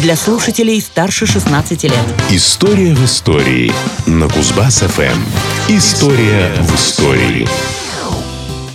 [0.00, 1.92] для слушателей старше 16 лет.
[2.30, 3.72] История в истории
[4.06, 5.18] на Кузбасс-ФМ.
[5.68, 7.48] История в истории.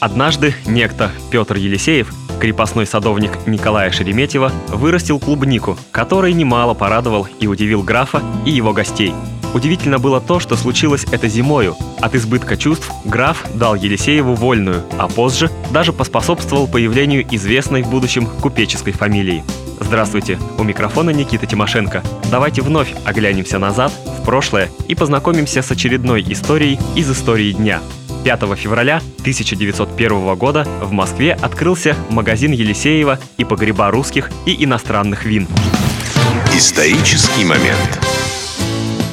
[0.00, 7.82] Однажды некто Петр Елисеев, крепостной садовник Николая Шереметьева, вырастил клубнику, который немало порадовал и удивил
[7.82, 9.14] графа и его гостей.
[9.54, 11.76] Удивительно было то, что случилось это зимою.
[12.00, 18.26] От избытка чувств граф дал Елисееву вольную, а позже даже поспособствовал появлению известной в будущем
[18.26, 19.44] купеческой фамилии.
[19.84, 22.02] Здравствуйте, у микрофона Никита Тимошенко.
[22.30, 27.80] Давайте вновь оглянемся назад, в прошлое и познакомимся с очередной историей из истории дня.
[28.24, 35.48] 5 февраля 1901 года в Москве открылся магазин Елисеева и погреба русских и иностранных вин.
[36.54, 38.00] Исторический момент.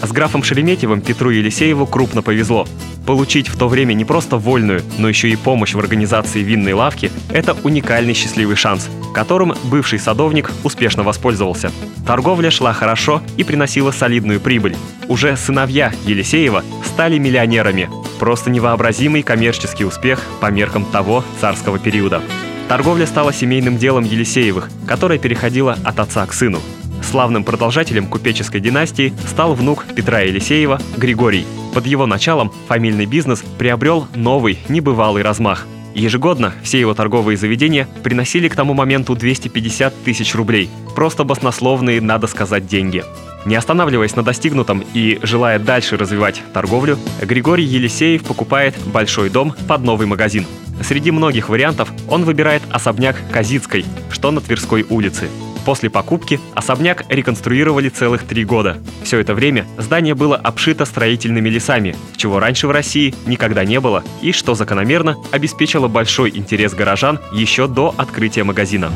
[0.03, 2.67] С графом Шереметьевым Петру Елисееву крупно повезло.
[3.09, 7.11] Получить в то время не просто вольную, но еще и помощь в организации винной лавки–
[7.33, 11.71] это уникальный счастливый шанс, которым бывший садовник успешно воспользовался.
[12.05, 14.77] Торговля шла хорошо и приносила солидную прибыль.
[15.07, 17.89] Уже сыновья Елисеева стали миллионерами.
[18.19, 22.21] Просто невообразимый коммерческий успех по меркам того царского периода.
[22.67, 26.59] Торговля стала семейным делом Елисеевых, которое переходило от отца к сыну.
[27.01, 31.47] Славным продолжателем купеческой династии стал внук Петра Елисеева Григорий.
[31.73, 35.67] Под его началом фамильный бизнес приобрел новый, небывалый размах.
[35.93, 40.69] Ежегодно все его торговые заведения приносили к тому моменту 250 тысяч рублей.
[40.95, 43.03] Просто баснословные, надо сказать, деньги.
[43.45, 49.83] Не останавливаясь на достигнутом и желая дальше развивать торговлю, Григорий Елисеев покупает большой дом под
[49.83, 50.45] новый магазин.
[50.81, 55.29] Среди многих вариантов он выбирает особняк Казицкой, что на Тверской улице.
[55.65, 58.77] После покупки особняк реконструировали целых три года.
[59.03, 64.03] Все это время здание было обшито строительными лесами, чего раньше в России никогда не было,
[64.21, 68.91] и, что закономерно, обеспечило большой интерес горожан еще до открытия магазина.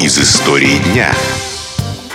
[0.00, 1.12] Из истории дня.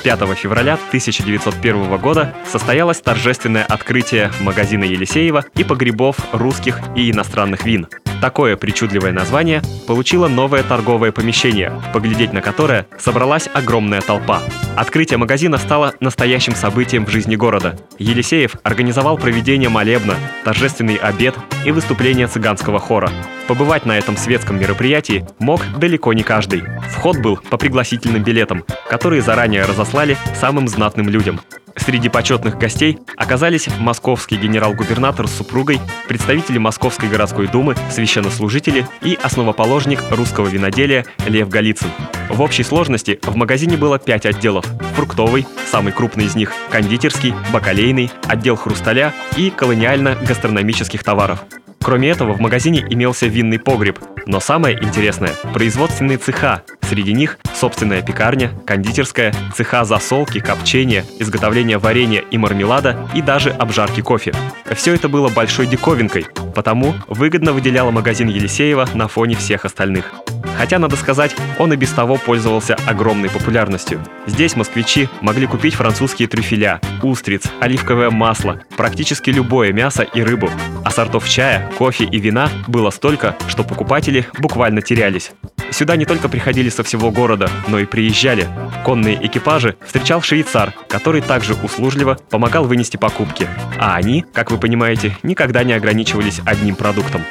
[0.03, 7.87] 5 февраля 1901 года состоялось торжественное открытие магазина Елисеева и погребов русских и иностранных вин.
[8.19, 14.41] Такое причудливое название получило новое торговое помещение, поглядеть на которое собралась огромная толпа.
[14.75, 17.77] Открытие магазина стало настоящим событием в жизни города.
[17.97, 21.35] Елисеев организовал проведение молебна, торжественный обед
[21.65, 23.09] и выступление цыганского хора.
[23.47, 26.63] Побывать на этом светском мероприятии мог далеко не каждый.
[26.93, 31.41] Вход был по пригласительным билетам, которые заранее разослали самым знатным людям.
[31.75, 39.99] Среди почетных гостей оказались московский генерал-губернатор с супругой, представители Московской городской думы, священнослужители и основоположник
[40.11, 41.89] русского виноделия Лев Голицын.
[42.29, 44.65] В общей сложности в магазине было пять отделов.
[44.95, 51.43] Фруктовый, самый крупный из них, кондитерский, бакалейный, отдел хрусталя и колониально-гастрономических товаров.
[51.83, 56.63] Кроме этого, в магазине имелся винный погреб, но самое интересное– производственные цеха.
[56.81, 64.01] Среди них собственная пекарня, кондитерская, цеха засолки, копчения, изготовления варенья и мармелада и даже обжарки
[64.01, 64.33] кофе.
[64.73, 70.13] Все это было большой диковинкой, потому выгодно выделяло магазин Елисеева на фоне всех остальных.
[70.57, 74.03] Хотя, надо сказать, он и без того пользовался огромной популярностью.
[74.27, 80.49] Здесь москвичи могли купить французские трюфеля, устриц, оливковое масло, практически любое мясо и рыбу.
[80.83, 85.31] А сортов чая, кофе и вина было столько, что покупатели буквально терялись.
[85.71, 88.47] Сюда не только приходили со всего города, но и приезжали.
[88.85, 93.47] Конные экипажи встречал швейцар, который также услужливо помогал вынести покупки.
[93.79, 97.23] А они, как вы понимаете, никогда не ограничивались одним продуктом.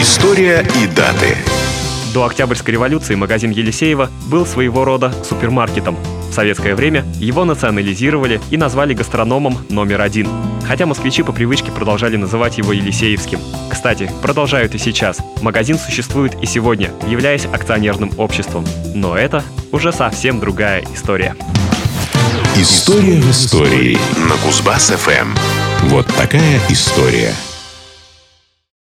[0.00, 1.36] История и даты.
[2.14, 5.96] До Октябрьской революции магазин Елисеева был своего рода супермаркетом.
[6.30, 10.28] В советское время его национализировали и назвали гастрономом номер один.
[10.66, 13.40] Хотя москвичи по привычке продолжали называть его Елисеевским.
[13.70, 15.18] Кстати, продолжают и сейчас.
[15.42, 18.64] Магазин существует и сегодня, являясь акционерным обществом.
[18.94, 19.42] Но это
[19.72, 21.36] уже совсем другая история.
[22.56, 23.98] История в истории
[24.28, 25.36] на Кузбасс-ФМ.
[25.90, 27.32] Вот такая история.